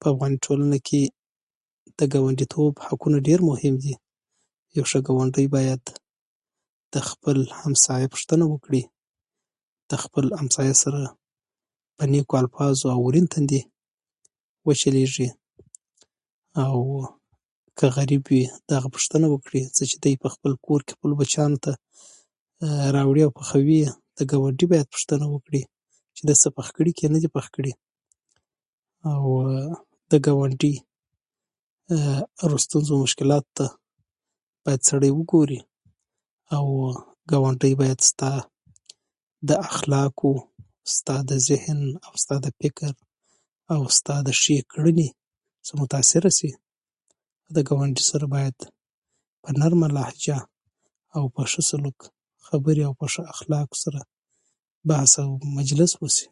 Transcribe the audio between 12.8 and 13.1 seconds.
او